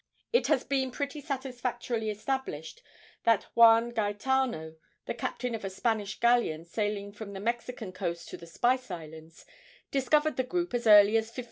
It 0.33 0.47
has 0.47 0.63
been 0.63 0.89
pretty 0.89 1.21
satisfactorily 1.21 2.09
established 2.09 2.81
that 3.23 3.43
Juan 3.53 3.91
Gaetano, 3.91 4.77
the 5.05 5.13
captain 5.13 5.53
of 5.53 5.63
a 5.63 5.69
Spanish 5.69 6.19
galleon 6.19 6.65
sailing 6.65 7.11
from 7.11 7.33
the 7.33 7.39
Mexican 7.39 7.91
coast 7.91 8.27
to 8.29 8.37
the 8.37 8.47
Spice 8.47 8.89
Islands, 8.89 9.45
discovered 9.91 10.37
the 10.37 10.43
group 10.43 10.73
as 10.73 10.87
early 10.87 11.17
as 11.17 11.25
1555. 11.25 11.39